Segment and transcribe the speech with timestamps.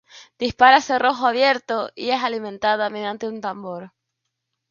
[0.39, 3.93] Dispara a cerrojo abierto y es alimentada mediante un tambor.